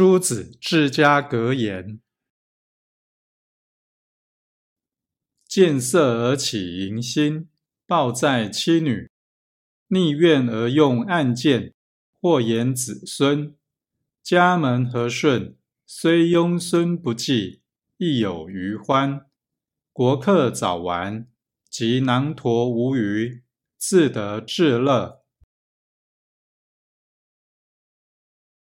[0.00, 2.00] 朱子治家格言：
[5.46, 7.50] 见色而起淫心，
[7.86, 9.10] 暴在妻女；
[9.88, 11.74] 逆愿而用暗箭，
[12.18, 13.54] 祸延子孙。
[14.22, 17.60] 家门和顺，虽庸孙不济，
[17.98, 19.26] 亦有余欢；
[19.92, 21.28] 国客早完，
[21.68, 23.42] 及囊橐无余，
[23.76, 25.19] 自得至乐。